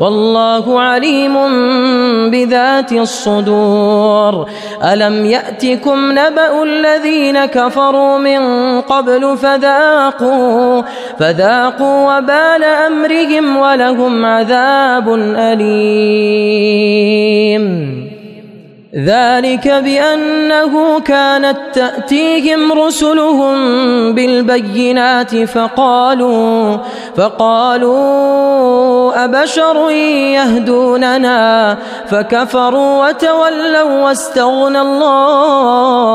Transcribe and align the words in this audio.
والله 0.00 0.80
عليم 0.80 1.34
بذات 2.30 2.92
الصدور. 2.92 4.48
ألم 4.82 5.26
يأتكم 5.26 6.12
نبأ 6.12 6.62
الذين 6.62 7.44
كفروا 7.44 8.18
من 8.18 8.40
قبل 8.80 9.36
فذاقوا 9.36 10.82
فذاقوا 11.18 12.18
وبال 12.18 12.64
أمرهم 12.64 13.56
ولهم 13.56 14.24
عذاب 14.24 15.14
أليم. 15.36 16.80
ذلك 18.96 19.68
بأنه 19.68 21.00
كانت 21.00 21.56
تأتيهم 21.72 22.72
رسلهم 22.72 23.54
بالبينات 24.14 25.36
فقالوا 25.36 26.76
فقالوا 27.16 28.00
أبشر 29.24 29.90
يهدوننا 29.90 31.78
فكفروا 32.06 33.08
وتولوا 33.08 34.04
واستغنى 34.04 34.80
الله 34.80 36.09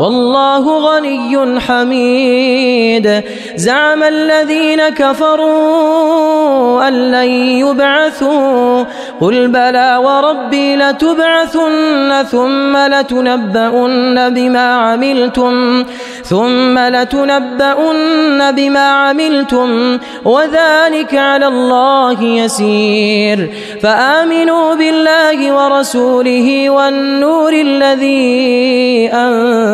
والله 0.00 0.78
غني 0.78 1.60
حميد. 1.60 3.22
زعم 3.56 4.02
الذين 4.02 4.88
كفروا 4.88 6.88
أن 6.88 7.12
لن 7.12 7.28
يبعثوا. 7.60 8.84
قل 9.20 9.48
بلى 9.48 10.00
وربي 10.04 10.76
لتبعثن 10.76 12.24
ثم 12.30 12.76
لتنبؤن 12.76 14.30
بما 14.30 14.74
عملتم. 14.74 15.84
ثم 16.24 16.78
لتنبؤن 16.78 18.52
بما 18.52 18.90
عملتم. 18.90 19.98
وذلك 20.24 21.14
على 21.14 21.46
الله 21.46 22.22
يسير. 22.22 23.50
فآمنوا 23.82 24.74
بالله 24.74 25.52
ورسوله 25.52 26.70
والنور 26.70 27.52
الذي 27.52 29.10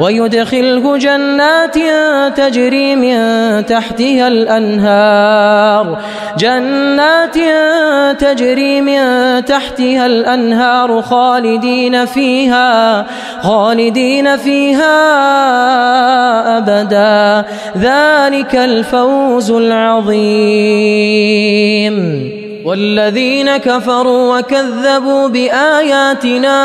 ويدخله 0.00 0.96
جنات 0.96 1.74
تجري 2.36 2.96
من 2.96 3.16
تحتها 3.66 4.28
الأنهار. 4.28 5.98
جنات 6.38 7.34
تجري 8.20 8.80
من 8.80 9.00
تحتها 9.44 10.06
الأنهار 10.06 11.02
خالدين 11.02 12.04
فيها 12.06 13.06
خالدين 13.42 14.36
فيها 14.36 14.94
أبدا. 16.58 17.44
ذلك 17.78 18.56
الفوز 18.56 19.50
العظيم. 19.50 20.74
والذين 22.64 23.56
كفروا 23.56 24.38
وكذبوا 24.38 25.28
بآياتنا 25.28 26.60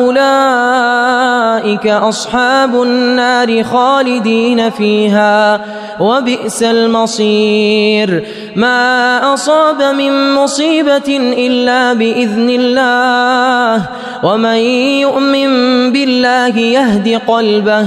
أولئك 0.00 1.86
أصحاب 1.86 2.82
النار 2.82 3.64
خالدين 3.64 4.70
فيها 4.70 5.60
وبئس 6.00 6.62
المصير. 6.62 8.24
ما 8.56 9.34
أصاب 9.34 9.82
من 9.82 10.34
مصيبة 10.34 11.16
إلا 11.46 11.92
بإذن 11.92 12.50
الله 12.50 13.86
ومن 14.24 14.56
يؤمن 15.04 15.48
بالله 15.92 16.58
يهد 16.58 17.20
قلبه 17.26 17.86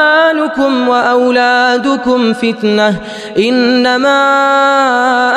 أموالكم 0.57 0.87
وأولادكم 0.89 2.33
فتنة. 2.33 2.95
إنما 3.37 4.11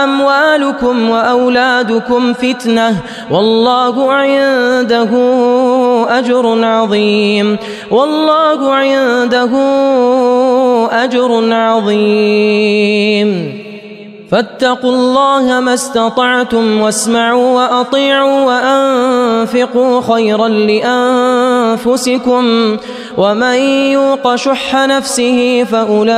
أموالكم 0.04 1.10
وأولادكم 1.10 2.32
فتنة. 2.32 2.94
والله 3.30 4.12
عنده 4.12 5.10
أجر 6.19 6.64
عظيم. 6.64 7.56
والله 7.91 8.75
عنده 8.75 9.50
أجر 11.04 11.54
عظيم. 11.54 12.84
فاتقوا 14.31 14.91
الله 14.91 15.60
ما 15.60 15.75
استطعتم 15.75 16.81
واسمعوا 16.81 17.60
وأطيعوا 17.60 18.41
وأنفقوا 18.41 20.00
خيرا 20.14 20.49
لأنفسكم. 20.49 22.44
ومن 23.16 23.58
يوق 23.93 24.34
شح 24.34 24.75
نفسه 24.75 25.64
فأولئك 25.70 26.14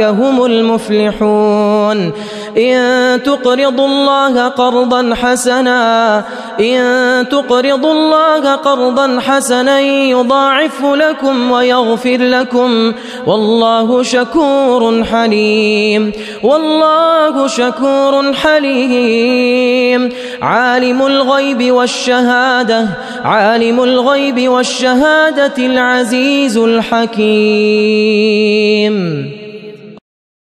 هم 0.00 0.44
المفلحون. 0.44 2.12
إن 2.58 3.22
تقرضوا 3.22 3.86
الله 3.86 4.48
قرضا 4.48 5.14
حسنا 5.14 6.24
إن 6.60 7.28
تقرضوا 7.28 7.92
الله 7.92 8.54
قرضا 8.54 9.20
حسنا 9.20 9.80
يضاعف 9.80 10.84
لكم 10.84 11.50
ويغفر 11.50 12.16
لكم. 12.16 12.92
والله 13.26 14.02
شكور 14.02 15.04
حليم. 15.04 16.12
والله 16.42 17.46
شكور 17.46 18.32
حليم. 18.32 20.08
عالم 20.42 21.06
الغيب 21.06 21.72
والشهادة. 21.72 22.88
عالم 23.24 23.82
الغيب 23.82 24.48
والشهادة 24.48 25.54
العزيز 25.58 26.58
الحكيم. 26.58 27.80